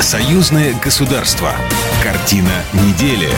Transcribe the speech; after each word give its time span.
Союзное 0.00 0.74
государство. 0.82 1.52
Картина 2.02 2.48
недели. 2.72 3.28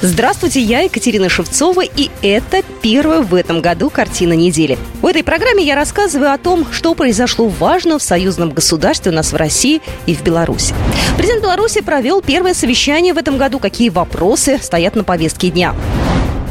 Здравствуйте, 0.00 0.60
я 0.60 0.82
Екатерина 0.82 1.28
Шевцова, 1.28 1.82
и 1.82 2.10
это 2.22 2.62
первая 2.80 3.22
в 3.22 3.34
этом 3.34 3.60
году 3.60 3.90
картина 3.90 4.34
недели. 4.34 4.78
В 5.00 5.06
этой 5.06 5.24
программе 5.24 5.64
я 5.64 5.74
рассказываю 5.74 6.32
о 6.32 6.38
том, 6.38 6.64
что 6.70 6.94
произошло 6.94 7.48
важно 7.48 7.98
в 7.98 8.04
союзном 8.04 8.50
государстве 8.50 9.10
у 9.10 9.14
нас 9.16 9.32
в 9.32 9.36
России 9.36 9.82
и 10.06 10.14
в 10.14 10.22
Беларуси. 10.22 10.74
Президент 11.16 11.42
Беларуси 11.42 11.80
провел 11.80 12.22
первое 12.22 12.54
совещание 12.54 13.12
в 13.12 13.18
этом 13.18 13.36
году, 13.36 13.58
какие 13.58 13.88
вопросы 13.88 14.60
стоят 14.62 14.94
на 14.94 15.02
повестке 15.02 15.48
дня. 15.48 15.74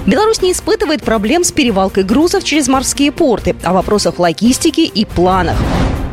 Беларусь 0.05 0.41
не 0.41 0.51
испытывает 0.51 1.01
проблем 1.01 1.45
с 1.45 1.53
перевалкой 1.53 2.03
грузов 2.03 2.43
через 2.43 2.67
морские 2.67 3.13
порты, 3.13 3.55
о 3.63 3.71
вопросах 3.71 4.19
логистики 4.19 4.81
и 4.81 5.05
планах. 5.05 5.55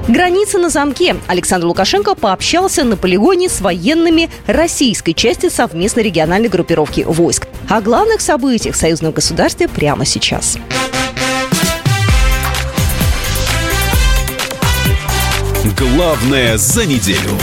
Граница 0.08 0.58
на 0.58 0.70
замке. 0.70 1.16
Александр 1.26 1.66
Лукашенко 1.66 2.14
пообщался 2.14 2.82
на 2.82 2.96
полигоне 2.96 3.50
с 3.50 3.60
военными 3.60 4.30
российской 4.46 5.12
части 5.12 5.50
совместной 5.50 6.02
региональной 6.02 6.48
группировки 6.48 7.02
войск. 7.02 7.46
О 7.68 7.82
главных 7.82 8.22
событиях 8.22 8.74
в 8.74 8.78
союзном 8.78 9.12
государстве 9.12 9.68
прямо 9.68 10.06
сейчас. 10.06 10.56
Главное 15.76 16.56
за 16.56 16.86
неделю. 16.86 17.36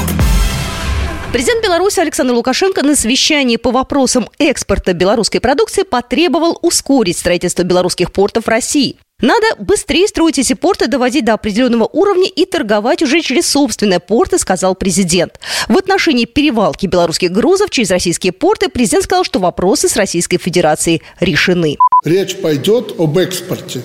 Президент 1.31 1.63
Беларуси 1.63 1.99
Александр 1.99 2.33
Лукашенко 2.33 2.81
на 2.81 2.95
совещании 2.95 3.57
по 3.57 3.69
вопросам 3.69 4.27
экспорта 4.39 4.93
белорусской 4.93 5.39
продукции 5.39 5.83
потребовал 5.83 6.57
ускорить 6.63 7.17
строительство 7.17 7.61
белорусских 7.61 8.11
портов 8.11 8.45
в 8.45 8.47
России. 8.47 8.97
Надо 9.21 9.45
быстрее 9.59 10.09
строить 10.09 10.39
эти 10.39 10.51
порты, 10.53 10.87
доводить 10.87 11.23
до 11.23 11.35
определенного 11.35 11.89
уровня 11.93 12.27
и 12.27 12.43
торговать 12.45 13.01
уже 13.01 13.21
через 13.21 13.47
собственные 13.47 14.01
порты, 14.01 14.37
сказал 14.37 14.75
президент. 14.75 15.39
В 15.69 15.77
отношении 15.77 16.25
перевалки 16.25 16.85
белорусских 16.85 17.31
грузов 17.31 17.69
через 17.69 17.91
российские 17.91 18.33
порты 18.33 18.67
президент 18.67 19.05
сказал, 19.05 19.23
что 19.23 19.39
вопросы 19.39 19.87
с 19.87 19.95
Российской 19.95 20.37
Федерацией 20.37 21.01
решены. 21.21 21.77
Речь 22.03 22.35
пойдет 22.35 22.99
об 22.99 23.17
экспорте. 23.17 23.83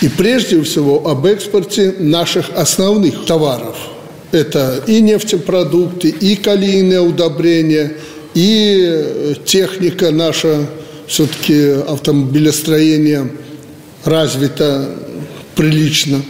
И 0.00 0.08
прежде 0.08 0.60
всего 0.62 1.08
об 1.08 1.26
экспорте 1.26 1.94
наших 2.00 2.50
основных 2.56 3.24
товаров. 3.24 3.76
Это 4.32 4.82
и 4.88 5.00
нефтепродукты, 5.00 6.08
и 6.08 6.34
калийные 6.34 7.00
удобрения, 7.00 7.92
и 8.34 8.80
э, 8.82 9.34
техника 9.44 10.10
наша, 10.10 10.66
все-таки 11.06 11.70
автомобилестроение– 11.86 13.30
развита 14.04 14.88
прилично. 15.54 16.22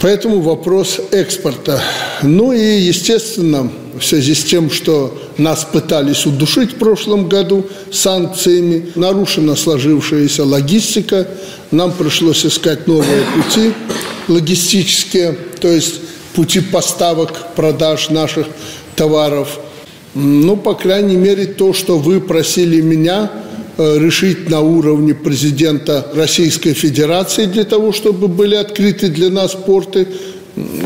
Поэтому 0.00 0.40
вопрос 0.40 1.00
экспорта. 1.12 1.80
Ну 2.22 2.52
и, 2.52 2.80
естественно, 2.80 3.70
в 3.98 4.04
связи 4.04 4.34
с 4.34 4.44
тем, 4.44 4.70
что 4.70 5.18
нас 5.38 5.64
пытались 5.64 6.26
удушить 6.26 6.72
в 6.72 6.76
прошлом 6.76 7.28
году 7.28 7.66
санкциями, 7.90 8.90
нарушена 8.96 9.56
сложившаяся 9.56 10.44
логистика, 10.44 11.26
нам 11.70 11.92
пришлось 11.92 12.44
искать 12.44 12.86
новые 12.86 13.24
пути 13.34 13.72
логистические, 14.28 15.38
то 15.60 15.68
есть 15.68 16.00
пути 16.34 16.60
поставок, 16.60 17.54
продаж 17.54 18.10
наших 18.10 18.46
товаров. 18.96 19.58
Ну, 20.14 20.56
по 20.56 20.74
крайней 20.74 21.16
мере, 21.16 21.46
то, 21.46 21.72
что 21.72 21.98
вы 21.98 22.20
просили 22.20 22.80
меня– 22.80 23.30
решить 23.78 24.48
на 24.48 24.60
уровне 24.60 25.14
президента 25.14 26.06
Российской 26.14 26.74
Федерации 26.74 27.46
для 27.46 27.64
того, 27.64 27.92
чтобы 27.92 28.28
были 28.28 28.54
открыты 28.54 29.08
для 29.08 29.30
нас 29.30 29.52
порты. 29.52 30.06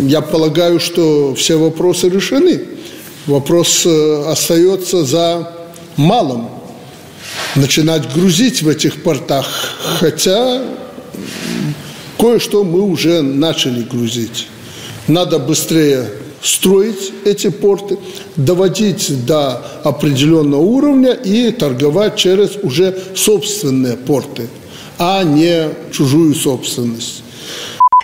Я 0.00 0.20
полагаю, 0.20 0.80
что 0.80 1.34
все 1.34 1.56
вопросы 1.56 2.08
решены. 2.08 2.62
Вопрос 3.26 3.84
э, 3.84 4.24
остается 4.26 5.04
за 5.04 5.52
малым. 5.96 6.48
Начинать 7.56 8.10
грузить 8.14 8.62
в 8.62 8.68
этих 8.68 9.02
портах, 9.02 9.46
хотя 10.00 10.62
кое-что 12.18 12.64
мы 12.64 12.80
уже 12.80 13.20
начали 13.20 13.82
грузить. 13.82 14.46
Надо 15.08 15.38
быстрее 15.38 16.08
строить 16.42 17.12
эти 17.24 17.50
порты, 17.50 17.98
доводить 18.36 19.26
до 19.26 19.62
определенного 19.84 20.60
уровня 20.60 21.12
и 21.12 21.50
торговать 21.50 22.16
через 22.16 22.56
уже 22.62 22.96
собственные 23.14 23.96
порты, 23.96 24.48
а 24.98 25.22
не 25.24 25.68
чужую 25.92 26.34
собственность. 26.34 27.22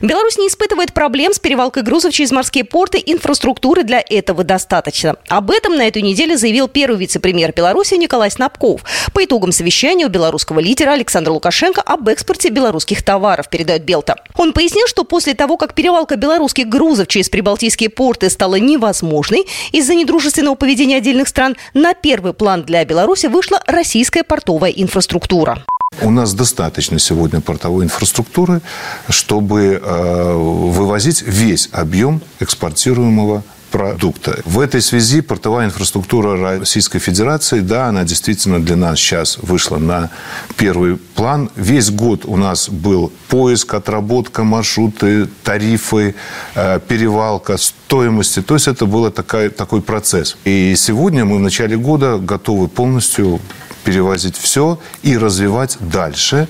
Беларусь 0.01 0.39
не 0.39 0.49
испытывает 0.49 0.93
проблем 0.93 1.33
с 1.33 1.39
перевалкой 1.39 1.85
грузов 1.85 2.13
через 2.13 2.33
морские 2.33 2.65
порты. 2.65 3.01
Инфраструктуры 3.07 3.85
для 3.85 4.03
этого 4.07 4.43
достаточно. 4.43 5.15
Об 5.29 5.53
этом 5.53 5.77
на 5.77 5.87
этой 5.87 6.03
неделе 6.03 6.37
заявил 6.37 6.67
первый 6.67 6.99
вице-премьер 6.99 7.53
Беларуси 7.55 7.95
Николай 7.95 8.29
Снабков. 8.29 8.83
По 9.15 9.25
итогам 9.25 9.53
совещания 9.53 10.07
у 10.07 10.09
белорусского 10.09 10.59
лидера 10.59 10.91
Александра 10.91 11.33
Лукашенко 11.33 11.81
об 11.81 12.09
экспорте 12.09 12.49
белорусских 12.49 13.05
товаров, 13.05 13.49
передает 13.49 13.85
Белта. 13.85 14.17
Он 14.37 14.53
пояснил, 14.53 14.89
что 14.89 15.05
после 15.05 15.35
того, 15.35 15.57
как 15.57 15.75
перевалка 15.75 16.17
белорусских 16.17 16.69
грузов 16.69 17.07
через 17.07 17.31
прибалтийские 17.31 17.89
порты 17.89 18.31
стала 18.31 18.57
невозможной 18.57 19.47
из-за 19.71 19.95
недружественного 19.95 20.57
поведения 20.57 20.97
отдельных 20.97 21.29
стран, 21.29 21.57
на 21.73 21.95
первый 21.95 22.35
план 22.35 22.65
для 22.65 22.85
Беларуси 22.85 23.27
вышла 23.27 23.63
российская 23.69 24.25
портовая 24.25 24.71
инфраструктура. 24.71 25.65
У 26.03 26.11
нас 26.11 26.35
достаточно 26.35 26.99
сегодня 26.99 27.41
портовой 27.41 27.85
инфраструктуры, 27.85 28.61
чтобы 29.09 29.81
э, 29.83 30.33
вывозить 30.33 31.23
весь 31.23 31.69
объем 31.73 32.21
экспортируемого 32.41 33.43
продукта. 33.75 34.41
В 34.45 34.61
этой 34.61 34.81
связи 34.81 35.21
портовая 35.21 35.67
инфраструктура 35.67 36.61
Российской 36.61 37.01
Федерации, 37.01 37.59
да, 37.59 37.89
она 37.89 38.05
действительно 38.05 38.61
для 38.61 38.77
нас 38.77 39.01
сейчас 39.01 39.37
вышла 39.43 39.79
на 39.79 40.11
первый 40.57 40.97
план. 40.97 41.51
Весь 41.57 41.91
год 41.91 42.25
у 42.25 42.37
нас 42.37 42.69
был 42.69 43.13
поиск, 43.29 43.75
отработка, 43.75 44.45
маршруты, 44.45 45.27
тарифы, 45.43 46.15
э, 46.55 46.79
перевалка, 46.87 47.57
стоимости. 47.57 48.43
То 48.43 48.55
есть 48.55 48.69
это 48.69 48.87
был 48.87 49.11
такой, 49.11 49.49
такой 49.49 49.83
процесс. 49.83 50.37
И 50.45 50.75
сегодня 50.77 51.25
мы 51.25 51.39
в 51.39 51.41
начале 51.41 51.77
года 51.77 52.19
готовы 52.19 52.69
полностью 52.69 53.41
перевозить 53.85 54.37
все 54.37 54.79
и 55.03 55.17
развивать 55.17 55.77
дальше 55.81 56.49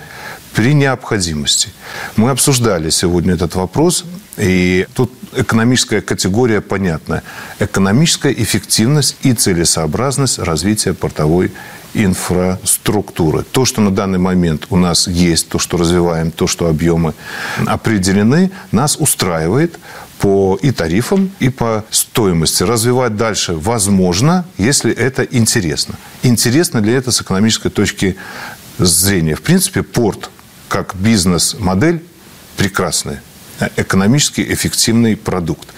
при 0.54 0.72
необходимости. 0.72 1.70
Мы 2.16 2.30
обсуждали 2.30 2.90
сегодня 2.90 3.34
этот 3.34 3.54
вопрос, 3.56 4.04
и 4.36 4.86
тут 4.94 5.12
экономическая 5.36 6.00
категория 6.00 6.60
понятна. 6.60 7.22
Экономическая 7.58 8.32
эффективность 8.32 9.16
и 9.22 9.32
целесообразность 9.32 10.38
развития 10.38 10.94
портовой 10.94 11.52
инфраструктуры. 11.94 13.44
То, 13.44 13.64
что 13.64 13.80
на 13.80 13.90
данный 13.90 14.18
момент 14.18 14.66
у 14.70 14.76
нас 14.76 15.06
есть, 15.06 15.48
то, 15.48 15.58
что 15.58 15.76
развиваем, 15.76 16.30
то, 16.30 16.46
что 16.46 16.66
объемы 16.66 17.14
определены, 17.66 18.50
нас 18.72 18.96
устраивает 18.98 19.78
по 20.18 20.58
и 20.62 20.70
тарифам, 20.70 21.30
и 21.40 21.48
по 21.48 21.84
стоимости. 21.90 22.62
Развивать 22.62 23.16
дальше 23.16 23.54
возможно, 23.54 24.44
если 24.58 24.92
это 24.92 25.22
интересно. 25.22 25.96
Интересно 26.22 26.78
ли 26.78 26.92
это 26.92 27.10
с 27.10 27.20
экономической 27.20 27.70
точки 27.70 28.16
зрения? 28.78 29.34
В 29.34 29.42
принципе, 29.42 29.82
порт 29.82 30.30
как 30.68 30.94
бизнес-модель 30.96 32.02
прекрасная 32.56 33.22
экономически 33.76 34.40
эффективный 34.40 35.16
продукт. 35.16 35.68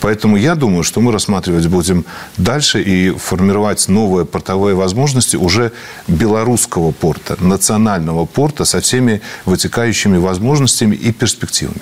Поэтому 0.00 0.36
я 0.36 0.54
думаю, 0.54 0.82
что 0.82 1.00
мы 1.00 1.12
рассматривать 1.12 1.66
будем 1.66 2.04
дальше 2.36 2.82
и 2.82 3.10
формировать 3.10 3.88
новые 3.88 4.26
портовые 4.26 4.74
возможности 4.74 5.36
уже 5.36 5.72
белорусского 6.08 6.90
порта, 6.90 7.36
национального 7.42 8.26
порта 8.26 8.64
со 8.64 8.80
всеми 8.80 9.22
вытекающими 9.44 10.18
возможностями 10.18 10.94
и 10.94 11.12
перспективами. 11.12 11.80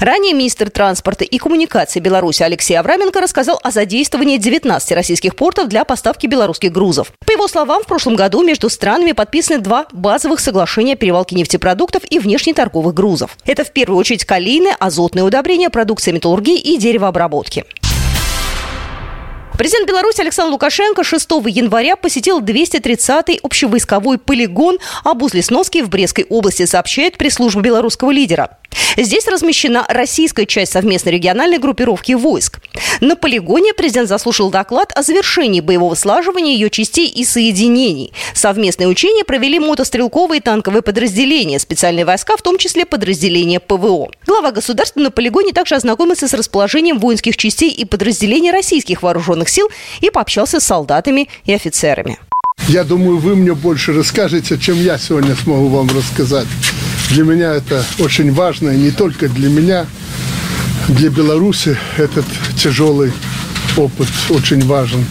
Ранее 0.00 0.32
министр 0.32 0.70
транспорта 0.70 1.24
и 1.24 1.36
коммуникации 1.36 2.00
Беларуси 2.00 2.42
Алексей 2.42 2.74
Авраменко 2.74 3.20
рассказал 3.20 3.60
о 3.62 3.70
задействовании 3.70 4.38
19 4.38 4.92
российских 4.92 5.36
портов 5.36 5.68
для 5.68 5.84
поставки 5.84 6.26
белорусских 6.26 6.72
грузов. 6.72 7.12
По 7.26 7.32
его 7.32 7.46
словам, 7.48 7.82
в 7.82 7.86
прошлом 7.86 8.16
году 8.16 8.42
между 8.42 8.70
странами 8.70 9.12
подписаны 9.12 9.58
два 9.58 9.88
базовых 9.92 10.40
соглашения 10.40 10.94
о 10.94 10.96
перевалке 10.96 11.36
нефтепродуктов 11.36 12.02
и 12.08 12.18
внешнеторговых 12.18 12.94
грузов. 12.94 13.36
Это 13.44 13.62
в 13.62 13.72
первую 13.72 13.98
очередь 13.98 14.24
калийные, 14.24 14.74
азотные 14.80 15.22
удобрения, 15.22 15.68
продукция 15.68 16.14
металлургии 16.14 16.58
и 16.58 16.78
деревообработки. 16.78 17.66
Президент 19.58 19.86
Беларуси 19.86 20.22
Александр 20.22 20.52
Лукашенко 20.52 21.04
6 21.04 21.30
января 21.48 21.96
посетил 21.96 22.40
230-й 22.40 23.38
общевойсковой 23.42 24.16
полигон 24.16 24.78
Абуз-Лесновский 25.04 25.82
в 25.82 25.90
Брестской 25.90 26.24
области, 26.30 26.64
сообщает 26.64 27.18
пресс-служба 27.18 27.60
белорусского 27.60 28.10
лидера. 28.10 28.56
Здесь 28.96 29.26
размещена 29.26 29.84
российская 29.88 30.46
часть 30.46 30.72
совместной 30.72 31.12
региональной 31.12 31.58
группировки 31.58 32.12
войск. 32.12 32.60
На 33.00 33.16
полигоне 33.16 33.72
президент 33.72 34.08
заслушал 34.08 34.50
доклад 34.50 34.92
о 34.94 35.02
завершении 35.02 35.60
боевого 35.60 35.94
слаживания 35.94 36.54
ее 36.54 36.70
частей 36.70 37.08
и 37.08 37.24
соединений. 37.24 38.12
Совместные 38.34 38.88
учения 38.88 39.24
провели 39.24 39.58
мотострелковые 39.58 40.40
и 40.40 40.42
танковые 40.42 40.82
подразделения, 40.82 41.58
специальные 41.58 42.04
войска, 42.04 42.36
в 42.36 42.42
том 42.42 42.58
числе 42.58 42.84
подразделения 42.84 43.60
ПВО. 43.60 44.10
Глава 44.26 44.52
государства 44.52 45.00
на 45.00 45.10
полигоне 45.10 45.52
также 45.52 45.74
ознакомился 45.74 46.28
с 46.28 46.34
расположением 46.34 46.98
воинских 46.98 47.36
частей 47.36 47.70
и 47.70 47.84
подразделений 47.84 48.50
российских 48.50 49.02
вооруженных 49.02 49.48
сил 49.48 49.68
и 50.00 50.10
пообщался 50.10 50.60
с 50.60 50.64
солдатами 50.64 51.28
и 51.44 51.52
офицерами. 51.52 52.18
Я 52.68 52.84
думаю, 52.84 53.18
вы 53.18 53.34
мне 53.34 53.54
больше 53.54 53.92
расскажете, 53.92 54.58
чем 54.58 54.76
я 54.76 54.98
сегодня 54.98 55.34
смогу 55.34 55.68
вам 55.68 55.88
рассказать. 55.88 56.46
Для 57.10 57.24
меня 57.24 57.54
это 57.54 57.84
очень 57.98 58.32
важно, 58.32 58.70
и 58.70 58.78
не 58.78 58.92
только 58.92 59.28
для 59.28 59.48
меня, 59.48 59.86
для 60.88 61.10
Беларуси 61.10 61.76
этот 61.96 62.24
тяжелый 62.56 63.12
опыт 63.76 64.08
очень 64.28 64.64
важен. 64.64 65.04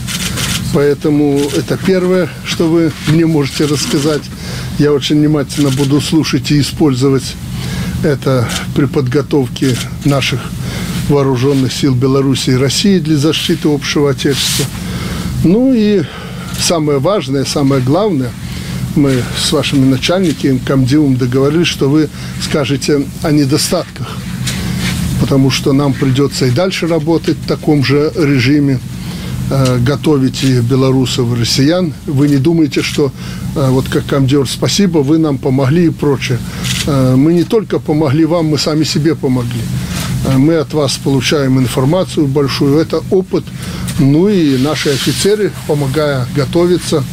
Поэтому 0.73 1.41
это 1.57 1.77
первое, 1.77 2.29
что 2.45 2.69
вы 2.69 2.91
мне 3.07 3.25
можете 3.25 3.65
рассказать. 3.65 4.21
Я 4.77 4.93
очень 4.93 5.17
внимательно 5.19 5.71
буду 5.71 5.99
слушать 5.99 6.51
и 6.51 6.61
использовать 6.61 7.35
это 8.03 8.47
при 8.75 8.85
подготовке 8.85 9.75
наших 10.05 10.39
вооруженных 11.09 11.73
сил 11.73 11.95
Беларуси 11.95 12.51
и 12.51 12.55
России 12.55 12.99
для 12.99 13.17
защиты 13.17 13.67
общего 13.67 14.11
Отечества. 14.11 14.65
Ну 15.43 15.73
и 15.73 16.03
самое 16.61 16.99
важное, 16.99 17.43
самое 17.45 17.81
главное, 17.81 18.31
мы 18.99 19.23
с 19.37 19.51
вашими 19.51 19.85
начальниками, 19.85 20.59
комдивом 20.59 21.15
договорились, 21.15 21.67
что 21.67 21.89
вы 21.89 22.09
скажете 22.43 23.05
о 23.23 23.31
недостатках, 23.31 24.17
потому 25.21 25.49
что 25.49 25.73
нам 25.73 25.93
придется 25.93 26.45
и 26.45 26.51
дальше 26.51 26.87
работать 26.87 27.37
в 27.37 27.47
таком 27.47 27.83
же 27.83 28.11
режиме, 28.15 28.79
э, 29.49 29.79
готовить 29.79 30.43
и 30.43 30.59
белорусов, 30.59 31.33
и 31.33 31.41
россиян. 31.41 31.93
Вы 32.05 32.27
не 32.27 32.37
думаете, 32.37 32.81
что 32.81 33.11
э, 33.55 33.69
вот 33.69 33.87
как 33.87 34.05
комдер, 34.05 34.47
спасибо, 34.47 34.99
вы 34.99 35.17
нам 35.17 35.37
помогли 35.37 35.85
и 35.85 35.89
прочее. 35.89 36.37
Э, 36.85 37.15
мы 37.15 37.33
не 37.33 37.43
только 37.43 37.79
помогли 37.79 38.25
вам, 38.25 38.47
мы 38.47 38.57
сами 38.57 38.83
себе 38.83 39.15
помогли. 39.15 39.61
Мы 40.37 40.55
от 40.55 40.73
вас 40.73 40.99
получаем 41.01 41.57
информацию 41.59 42.27
большую, 42.27 42.77
это 42.77 43.01
опыт. 43.09 43.45
Ну 43.99 44.27
и 44.27 44.57
наши 44.57 44.89
офицеры, 44.89 45.51
помогая 45.65 46.27
готовиться 46.35 47.03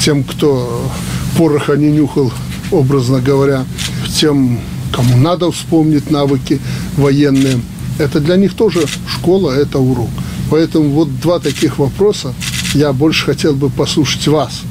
тем, 0.00 0.24
кто 0.24 0.90
пороха 1.36 1.76
не 1.76 1.90
нюхал, 1.90 2.32
образно 2.70 3.20
говоря, 3.20 3.64
тем, 4.18 4.60
кому 4.92 5.16
надо 5.16 5.50
вспомнить 5.50 6.10
навыки 6.10 6.60
военные. 6.96 7.60
Это 7.98 8.20
для 8.20 8.36
них 8.36 8.54
тоже 8.54 8.86
школа, 9.08 9.52
это 9.52 9.78
урок. 9.78 10.10
Поэтому 10.50 10.90
вот 10.90 11.20
два 11.20 11.38
таких 11.38 11.78
вопроса 11.78 12.34
я 12.74 12.92
больше 12.92 13.24
хотел 13.26 13.54
бы 13.54 13.70
послушать 13.70 14.26
вас. 14.28 14.62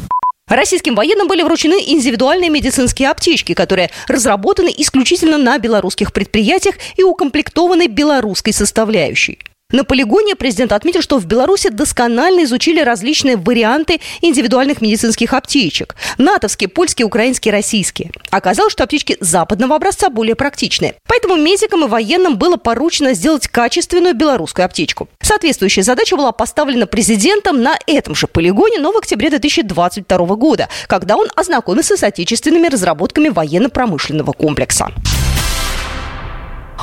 Российским 0.47 0.93
военным 0.93 1.27
были 1.27 1.41
вручены 1.41 1.81
индивидуальные 1.87 2.51
медицинские 2.51 3.09
аптечки, 3.09 3.53
которые 3.55 3.89
разработаны 4.07 4.71
исключительно 4.77 5.39
на 5.39 5.57
белорусских 5.57 6.13
предприятиях 6.13 6.75
и 6.97 7.03
укомплектованы 7.03 7.87
белорусской 7.87 8.53
составляющей. 8.53 9.39
На 9.75 9.83
полигоне 9.83 10.37
президент 10.37 10.71
отметил, 10.71 11.01
что 11.01 11.17
в 11.17 11.25
Беларуси 11.25 11.67
досконально 11.69 12.45
изучили 12.45 12.79
различные 12.79 13.35
варианты 13.35 13.99
индивидуальных 14.21 14.79
медицинских 14.79 15.33
аптечек. 15.33 15.97
Натовские, 16.17 16.69
польские, 16.69 17.05
украинские, 17.05 17.51
российские. 17.51 18.11
Оказалось, 18.29 18.71
что 18.71 18.85
аптечки 18.85 19.17
западного 19.19 19.75
образца 19.75 20.09
более 20.09 20.35
практичные. 20.35 20.95
Поэтому 21.09 21.35
медикам 21.35 21.83
и 21.83 21.89
военным 21.89 22.37
было 22.37 22.55
поручено 22.55 23.13
сделать 23.13 23.49
качественную 23.49 24.15
белорусскую 24.15 24.65
аптечку. 24.65 25.09
Соответствующая 25.21 25.83
задача 25.83 26.15
была 26.15 26.31
поставлена 26.31 26.87
президентом 26.87 27.61
на 27.61 27.77
этом 27.85 28.15
же 28.15 28.27
полигоне, 28.27 28.79
но 28.79 28.93
в 28.93 28.97
октябре 28.97 29.29
2022 29.29 30.17
года, 30.37 30.69
когда 30.87 31.17
он 31.17 31.27
ознакомился 31.35 31.97
с 31.97 32.03
отечественными 32.03 32.67
разработками 32.67 33.27
военно-промышленного 33.27 34.31
комплекса. 34.31 34.93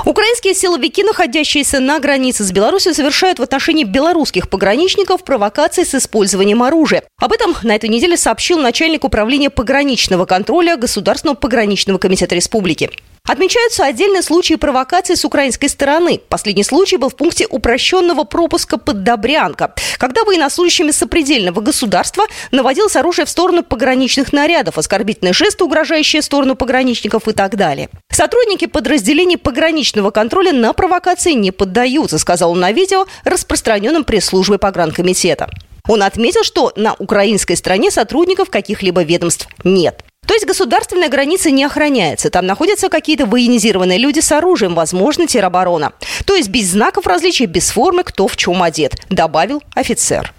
Украинские 0.05 0.55
силовики, 0.55 1.05
находящиеся 1.05 1.79
на 1.79 2.01
границе 2.01 2.45
с 2.45 2.51
Беларусью, 2.51 2.95
совершают 2.95 3.39
в 3.39 3.43
отношении 3.43 3.85
белорусских 3.85 4.49
пограничников 4.49 5.23
провокации 5.23 5.85
с 5.85 5.95
использованием 5.95 6.63
оружия. 6.63 7.05
Об 7.21 7.33
этом 7.33 7.55
на 7.63 7.77
этой 7.77 7.89
неделе 7.89 8.17
сообщил 8.17 8.59
начальник 8.59 9.05
управления 9.05 9.51
пограничного 9.51 10.25
контроля 10.25 10.77
Государственного 10.77 11.37
пограничного 11.37 11.99
комитета 11.99 12.35
республики. 12.35 12.91
Отмечаются 13.33 13.87
отдельные 13.87 14.21
случаи 14.21 14.57
провокации 14.57 15.15
с 15.15 15.25
украинской 15.25 15.69
стороны. 15.69 16.21
Последний 16.29 16.65
случай 16.65 16.99
был 16.99 17.09
в 17.09 17.17
пункте 17.17 17.47
упрощенного 17.49 18.25
пропуска 18.25 18.77
под 18.77 19.05
Добрянка, 19.05 19.75
когда 19.97 20.25
военнослужащими 20.25 20.91
сопредельного 20.91 21.61
государства 21.61 22.25
наводилось 22.51 22.95
оружие 22.95 23.25
в 23.25 23.31
сторону 23.31 23.63
пограничных 23.63 24.35
нарядов, 24.35 24.77
оскорбительные 24.77 25.33
жесты, 25.33 25.65
угрожающие 25.65 26.21
сторону 26.21 26.57
пограничников 26.57 27.27
и 27.27 27.33
так 27.33 27.57
далее. 27.57 27.89
Сотрудники 28.11 28.67
подразделений 28.67 29.39
пограничного 29.39 30.11
контроля 30.11 30.53
на 30.53 30.75
провокации 30.75 31.33
не 31.33 31.53
поддаются, 31.53 32.19
сказал 32.19 32.51
он 32.51 32.61
на 32.61 32.73
видео, 32.73 33.07
распространенном 33.25 34.05
пресс-службой 34.05 34.59
погранкомитета. 34.59 35.49
Он 35.89 36.03
отметил, 36.03 36.45
что 36.45 36.73
на 36.77 36.95
украинской 36.99 37.55
стороне 37.55 37.91
сотрудников 37.91 38.51
каких-либо 38.51 39.03
ведомств 39.03 39.49
нет. 39.65 40.05
То 40.27 40.35
есть 40.35 40.47
государственная 40.47 41.09
граница 41.09 41.51
не 41.51 41.65
охраняется. 41.65 42.31
Там 42.31 42.47
находятся 42.47 42.89
какие-то 42.89 43.27
военизированные 43.27 43.99
люди 43.99 44.21
с 44.21 44.31
оружием, 44.31 44.75
возможно, 44.75 45.27
тероборона. 45.27 45.93
То 46.25 46.37
есть 46.37 46.49
без 46.49 46.71
знаков 46.71 47.07
различия, 47.07 47.47
без 47.47 47.71
формы, 47.71 48.05
кто 48.05 48.29
в 48.29 48.37
чем 48.37 48.63
одет, 48.63 48.95
добавил 49.11 49.63
офицер. 49.75 50.33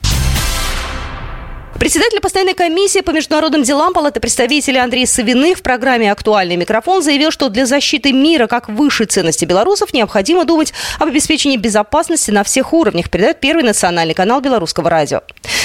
Председатель 1.84 2.22
постоянной 2.22 2.54
комиссии 2.54 3.02
по 3.02 3.12
международным 3.12 3.64
делам 3.64 3.92
Палаты 3.92 4.22
представителей 4.22 4.80
Андрей 4.80 5.06
Савиных 5.06 5.58
в 5.58 5.62
программе 5.62 6.14
«Актуальный 6.14 6.56
микрофон» 6.56 7.04
заявил, 7.04 7.30
что 7.30 7.50
для 7.50 7.66
защиты 7.66 8.14
мира 8.14 8.48
как 8.48 8.70
высшей 8.70 9.06
ценности 9.06 9.44
белорусов 9.44 9.94
необходимо 9.94 10.46
думать 10.46 10.74
об 10.98 11.10
обеспечении 11.10 11.58
безопасности 11.58 12.32
на 12.32 12.46
всех 12.46 12.72
уровнях, 12.72 13.10
передает 13.10 13.42
Первый 13.42 13.66
национальный 13.66 14.14
канал 14.14 14.40
Белорусского 14.40 14.90
радио. 14.90 15.24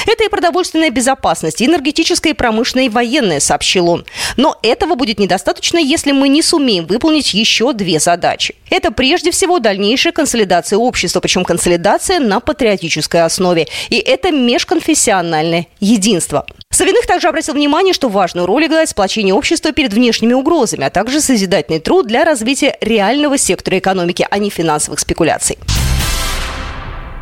Это 0.08 0.24
и 0.24 0.28
продовольственная 0.28 0.90
безопасность, 0.90 1.60
и 1.60 1.66
энергетическая, 1.66 2.32
и 2.32 2.36
промышленная, 2.36 2.86
и 2.86 2.88
военная, 2.88 3.38
сообщил 3.38 3.88
он. 3.88 4.04
Но 4.36 4.58
этого 4.64 4.96
будет 4.96 5.20
недостаточно, 5.20 5.78
если 5.78 6.10
мы 6.10 6.28
не 6.28 6.42
сумеем 6.42 6.86
выполнить 6.86 7.32
еще 7.32 7.72
две 7.72 8.00
задачи. 8.00 8.56
Это 8.70 8.90
прежде 8.90 9.30
всего 9.30 9.58
дальнейшая 9.58 10.12
консолидация 10.12 10.78
общества, 10.78 11.20
причем 11.20 11.44
консолидация 11.44 12.20
на 12.20 12.40
патриотической 12.40 13.22
основе. 13.22 13.68
И 13.90 13.96
это 13.96 14.30
межконфессиональное 14.30 15.66
единство. 15.80 16.46
Савиных 16.70 17.06
также 17.06 17.28
обратил 17.28 17.54
внимание, 17.54 17.94
что 17.94 18.08
важную 18.08 18.46
роль 18.46 18.66
играет 18.66 18.88
сплочение 18.88 19.34
общества 19.34 19.72
перед 19.72 19.92
внешними 19.92 20.34
угрозами, 20.34 20.84
а 20.84 20.90
также 20.90 21.20
созидательный 21.20 21.80
труд 21.80 22.06
для 22.06 22.24
развития 22.24 22.76
реального 22.80 23.38
сектора 23.38 23.78
экономики, 23.78 24.26
а 24.30 24.38
не 24.38 24.50
финансовых 24.50 25.00
спекуляций. 25.00 25.58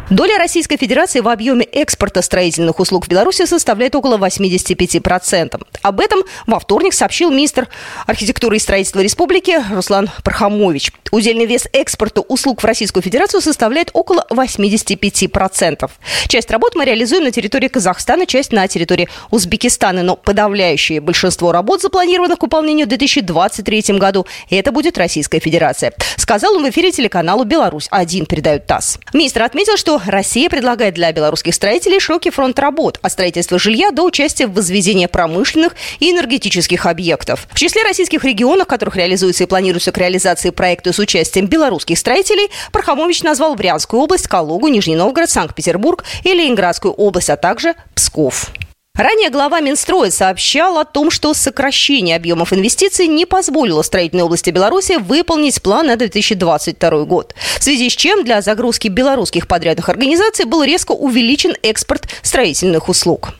Доля 0.09 0.39
Российской 0.39 0.77
Федерации 0.77 1.19
в 1.19 1.27
объеме 1.27 1.65
экспорта 1.65 2.23
строительных 2.23 2.79
услуг 2.79 3.07
в 3.07 3.09
Беларуси 3.09 3.45
составляет 3.45 3.97
около 3.97 4.17
85%. 4.19 5.61
Об 5.83 5.99
этом 5.99 6.21
во 6.47 6.61
вторник 6.61 6.95
сообщил 6.95 7.33
министр 7.33 7.67
архитектуры 8.07 8.57
и 8.57 8.61
строительства 8.61 9.01
республики 9.01 9.61
Руслан 9.73 10.09
Пархамович. 10.23 10.93
Удельный 11.11 11.47
вес 11.47 11.67
экспорта 11.73 12.21
услуг 12.21 12.63
в 12.63 12.65
Российскую 12.65 13.03
Федерацию 13.03 13.41
составляет 13.41 13.91
около 13.95 14.25
85%. 14.31 15.91
Часть 16.29 16.51
работ 16.53 16.77
мы 16.77 16.85
реализуем 16.85 17.25
на 17.25 17.33
территории 17.33 17.67
Казахстана, 17.67 18.27
часть 18.27 18.53
на 18.53 18.69
территории 18.69 19.09
Узбекистана, 19.33 20.05
но 20.05 20.15
подавляющее 20.15 21.01
большинство 21.01 21.51
работ, 21.51 21.83
запланированных 21.83 22.39
к 22.39 22.43
выполнению 22.43 22.87
в 22.87 22.91
2023 22.91 23.99
году, 23.99 24.25
это 24.51 24.71
будет 24.71 24.99
Российская 24.99 25.41
Федерация. 25.41 25.93
Сказал 26.17 26.55
он 26.55 26.65
в 26.65 26.71
эфире 26.71 26.93
телеканалу 26.93 27.43
«Беларусь-1», 27.43 28.27
передают 28.27 28.67
ТАСС. 28.67 29.01
Министр 29.13 29.43
отметил, 29.43 29.77
что 29.77 29.96
Россия 30.07 30.49
предлагает 30.49 30.95
для 30.95 31.13
белорусских 31.13 31.55
строителей 31.55 32.01
широкий 32.01 32.31
фронт 32.31 32.59
работ 32.59 32.99
от 33.03 33.13
строительства 33.13 33.59
жилья 33.59 33.91
до 33.91 34.03
участия 34.03 34.47
в 34.47 34.53
возведении 34.53 35.07
промышленных 35.07 35.75
и 36.01 36.11
энергетических 36.11 36.87
объектов. 36.87 37.47
В 37.51 37.59
числе 37.59 37.83
российских 37.83 38.25
регионов, 38.25 38.67
в 38.67 38.71
которых 38.71 38.97
реализуются 38.97 39.45
и 39.45 39.47
планируются 39.47 39.93
к 39.93 39.99
реализации 39.99 40.51
проекты 40.51 40.93
с 40.93 40.99
участием 40.99 41.47
белорусских 41.47 41.99
строителей, 41.99 42.51
Пархомович 42.73 43.23
назвал 43.23 43.55
Брянскую 43.55 44.03
область, 44.03 44.29
Калугу, 44.29 44.69
Нижний 44.69 44.97
Новгород, 44.97 45.31
Санкт-Петербург 45.31 46.05
и 46.25 46.33
Ленинградскую 46.33 46.93
область, 46.93 47.31
а 47.31 47.37
также 47.37 47.75
Псков. 47.95 48.51
Ранее 48.97 49.29
глава 49.29 49.61
Минстроя 49.61 50.11
сообщал 50.11 50.79
о 50.79 50.87
том, 50.87 51.11
что 51.11 51.35
сокращение 51.35 52.17
объемов 52.17 52.55
инвестиций 52.55 53.07
не 53.07 53.27
позволило 53.27 53.83
строительной 53.83 54.25
области 54.25 54.49
Беларуси 54.49 54.97
выполнить 54.97 55.61
план 55.61 55.89
на 55.89 55.97
2022 55.97 57.05
год. 57.05 57.35
В 57.59 57.63
связи 57.63 57.91
с 57.91 57.93
чем 57.93 58.25
для 58.25 58.41
загрузки 58.41 58.89
белорусских 58.89 59.49
подрядных 59.49 59.91
организаций 59.91 60.47
был 60.47 60.63
резко 60.63 60.93
увеличен 60.93 61.55
экспорт 61.63 62.09
строительных 62.23 62.89
услуг. 62.89 63.35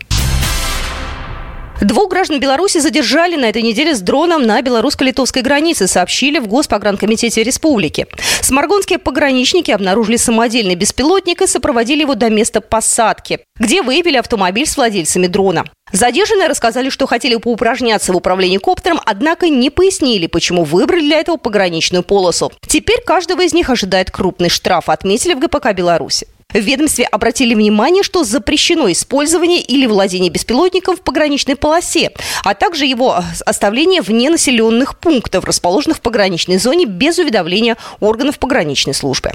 Двух 1.81 2.09
граждан 2.09 2.41
Беларуси 2.41 2.79
задержали 2.79 3.37
на 3.37 3.47
этой 3.47 3.61
неделе 3.61 3.95
с 3.95 4.01
дроном 4.01 4.43
на 4.43 4.63
белорусско-литовской 4.63 5.43
границе, 5.43 5.87
сообщили 5.87 6.39
в 6.39 6.47
Госпогранкомитете 6.47 7.43
республики. 7.43 8.07
Сморгонские 8.41 8.99
пограничники 8.99 9.71
обнаружили 9.71 10.17
самодельный 10.17 10.75
беспилотник 10.75 11.43
и 11.43 11.47
сопроводили 11.47 12.01
его 12.01 12.15
до 12.15 12.31
места 12.31 12.63
посадки, 12.63 13.41
где 13.59 13.83
выявили 13.83 14.17
автомобиль 14.17 14.67
с 14.67 14.77
владельцами 14.77 15.27
дрона. 15.27 15.67
Задержанные 15.93 16.49
рассказали, 16.49 16.89
что 16.89 17.07
хотели 17.07 17.37
поупражняться 17.37 18.13
в 18.13 18.17
управлении 18.17 18.59
коптером, 18.59 19.01
однако 19.05 19.49
не 19.49 19.71
пояснили, 19.71 20.27
почему 20.27 20.65
выбрали 20.65 21.01
для 21.01 21.21
этого 21.21 21.37
пограничную 21.37 22.03
полосу. 22.03 22.53
Теперь 22.67 23.03
каждого 23.03 23.43
из 23.43 23.53
них 23.53 23.69
ожидает 23.69 24.11
крупный 24.11 24.49
штраф, 24.49 24.89
отметили 24.89 25.35
в 25.35 25.41
ГПК 25.41 25.73
Беларуси. 25.75 26.27
В 26.57 26.61
ведомстве 26.61 27.05
обратили 27.05 27.55
внимание, 27.55 28.03
что 28.03 28.25
запрещено 28.25 28.91
использование 28.91 29.61
или 29.61 29.85
владение 29.85 30.31
беспилотником 30.31 30.97
в 30.97 31.03
пограничной 31.03 31.55
полосе, 31.55 32.13
а 32.45 32.55
также 32.55 32.87
его 32.87 33.23
оставление 33.45 34.01
вне 34.01 34.31
населенных 34.31 34.99
пунктов, 34.99 35.45
расположенных 35.45 35.99
в 35.99 36.01
пограничной 36.01 36.57
зоне 36.57 36.87
без 36.87 37.19
уведомления 37.19 37.77
органов 38.01 38.39
пограничной 38.39 38.95
службы. 38.95 39.33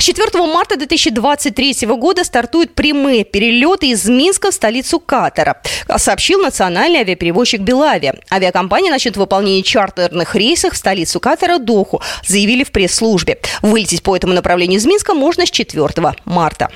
С 0.00 0.04
4 0.04 0.46
марта 0.46 0.76
2023 0.78 1.86
года 1.88 2.24
стартуют 2.24 2.74
прямые 2.74 3.22
перелеты 3.22 3.90
из 3.90 4.08
Минска 4.08 4.50
в 4.50 4.54
столицу 4.54 4.98
Катара, 4.98 5.60
сообщил 5.98 6.40
национальный 6.40 7.00
авиаперевозчик 7.00 7.60
Белавия. 7.60 8.14
Авиакомпания 8.32 8.90
начнет 8.90 9.18
выполнение 9.18 9.62
чартерных 9.62 10.34
рейсов 10.34 10.72
в 10.72 10.76
столицу 10.78 11.20
Катара 11.20 11.58
Доху, 11.58 12.00
заявили 12.26 12.64
в 12.64 12.72
пресс-службе. 12.72 13.40
Вылететь 13.60 14.02
по 14.02 14.16
этому 14.16 14.32
направлению 14.32 14.78
из 14.78 14.86
Минска 14.86 15.12
можно 15.12 15.44
с 15.44 15.50
4 15.50 15.86
марта. 16.24 16.70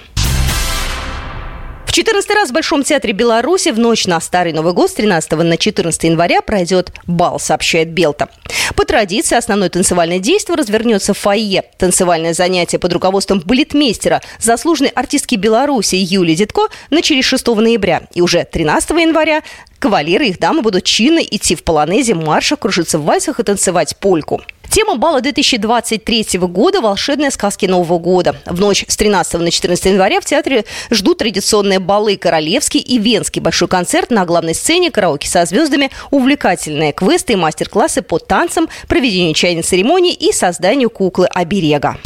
14 1.95 2.29
раз 2.31 2.51
в 2.51 2.53
Большом 2.53 2.83
театре 2.83 3.13
Беларуси 3.13 3.69
в 3.69 3.79
ночь 3.79 4.09
на 4.09 4.21
Старый 4.21 4.53
Новый 4.53 4.73
год 4.73 4.91
с 4.91 4.95
13 4.95 5.31
на 5.31 5.57
14 5.57 6.03
января 6.03 6.43
пройдет 6.43 6.91
бал, 7.07 7.39
сообщает 7.39 7.93
Белта. 7.93 8.29
По 8.75 8.85
традиции 8.85 9.37
основное 9.37 9.69
танцевальное 9.69 10.19
действие 10.19 10.57
развернется 10.57 11.15
в 11.15 11.19
фойе. 11.19 11.63
Танцевальное 11.79 12.35
занятие 12.35 12.81
под 12.81 12.95
руководством 12.95 13.39
балетмейстера, 13.45 14.23
заслуженной 14.41 14.91
артистки 14.91 15.37
Беларуси 15.37 15.95
Юлии 15.95 16.35
Дедко 16.35 16.63
начались 16.91 17.27
6 17.27 17.47
ноября. 17.47 18.09
И 18.13 18.23
уже 18.23 18.43
13 18.43 18.91
января 18.91 19.45
кавалеры 19.79 20.27
и 20.27 20.31
их 20.31 20.41
дамы 20.41 20.63
будут 20.63 20.83
чинно 20.83 21.21
идти 21.21 21.55
в 21.55 21.63
полонезе, 21.63 22.15
маршах, 22.15 22.59
кружиться 22.59 22.99
в 22.99 23.05
вальсах 23.05 23.39
и 23.39 23.45
танцевать 23.45 23.97
польку. 24.01 24.43
Тема 24.75 24.97
бала 24.97 25.21
2023 25.21 26.41
года– 26.41 26.81
волшебные 26.83 27.31
сказки 27.31 27.67
Нового 27.67 28.01
года. 28.01 28.35
В 28.45 28.59
ночь 28.59 28.85
с 28.89 28.97
13 28.97 29.35
на 29.35 29.53
14 29.53 29.85
января 29.85 30.21
в 30.21 30.25
театре 30.25 30.65
ждут 30.91 31.19
традиционные 31.19 31.79
балы 31.79 32.17
«Королевский» 32.17 32.81
и 32.81 32.99
«Венский». 32.99 33.41
Большой 33.41 33.69
концерт 33.69 34.11
на 34.11 34.25
главной 34.25 34.53
сцене, 34.53 34.91
караоке 34.91 35.29
со 35.29 35.45
звездами, 35.45 35.93
увлекательные 36.11 36.93
квесты 36.93 37.35
и 37.35 37.37
мастер-классы 37.37 38.03
по 38.03 38.19
танцам, 38.19 38.69
проведению 38.89 39.35
чайной 39.35 39.63
церемонии 39.63 40.13
и 40.13 40.33
созданию 40.33 40.91
куклы-оберега. 40.91 41.97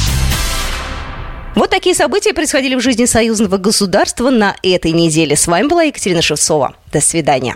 Вот 1.55 1.71
такие 1.71 1.95
события 1.95 2.35
происходили 2.35 2.75
в 2.75 2.81
жизни 2.81 3.05
союзного 3.05 3.57
государства 3.57 4.29
на 4.29 4.55
этой 4.61 4.91
неделе. 4.91 5.35
С 5.35 5.47
вами 5.47 5.65
была 5.65 5.81
Екатерина 5.85 6.21
Шевцова. 6.21 6.75
До 6.93 7.01
свидания. 7.01 7.55